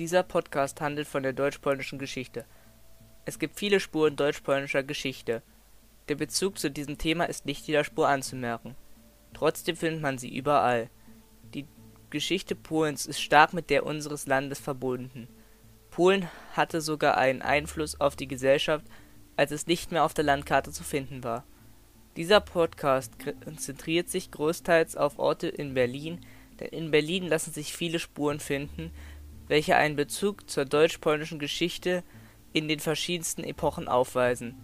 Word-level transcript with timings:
Dieser 0.00 0.22
Podcast 0.22 0.80
handelt 0.80 1.06
von 1.06 1.22
der 1.22 1.34
deutsch-polnischen 1.34 1.98
Geschichte. 1.98 2.46
Es 3.26 3.38
gibt 3.38 3.58
viele 3.58 3.80
Spuren 3.80 4.16
deutsch-polnischer 4.16 4.82
Geschichte. 4.82 5.42
Der 6.08 6.14
Bezug 6.14 6.58
zu 6.58 6.70
diesem 6.70 6.96
Thema 6.96 7.24
ist 7.24 7.44
nicht 7.44 7.66
jeder 7.66 7.84
Spur 7.84 8.08
anzumerken. 8.08 8.76
Trotzdem 9.34 9.76
findet 9.76 10.00
man 10.00 10.16
sie 10.16 10.34
überall. 10.34 10.88
Die 11.52 11.66
Geschichte 12.08 12.54
Polens 12.54 13.04
ist 13.04 13.20
stark 13.20 13.52
mit 13.52 13.68
der 13.68 13.84
unseres 13.84 14.26
Landes 14.26 14.58
verbunden. 14.58 15.28
Polen 15.90 16.30
hatte 16.54 16.80
sogar 16.80 17.18
einen 17.18 17.42
Einfluss 17.42 18.00
auf 18.00 18.16
die 18.16 18.26
Gesellschaft, 18.26 18.86
als 19.36 19.50
es 19.50 19.66
nicht 19.66 19.92
mehr 19.92 20.04
auf 20.04 20.14
der 20.14 20.24
Landkarte 20.24 20.72
zu 20.72 20.82
finden 20.82 21.24
war. 21.24 21.44
Dieser 22.16 22.40
Podcast 22.40 23.12
konzentriert 23.44 24.08
sich 24.08 24.30
großteils 24.30 24.96
auf 24.96 25.18
Orte 25.18 25.48
in 25.48 25.74
Berlin, 25.74 26.24
denn 26.58 26.68
in 26.68 26.90
Berlin 26.90 27.28
lassen 27.28 27.52
sich 27.52 27.74
viele 27.74 27.98
Spuren 27.98 28.40
finden, 28.40 28.92
welche 29.50 29.74
einen 29.74 29.96
Bezug 29.96 30.48
zur 30.48 30.64
deutsch-polnischen 30.64 31.40
Geschichte 31.40 32.04
in 32.52 32.68
den 32.68 32.78
verschiedensten 32.78 33.42
Epochen 33.42 33.88
aufweisen 33.88 34.54